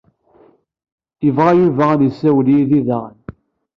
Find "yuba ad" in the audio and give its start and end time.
1.61-2.01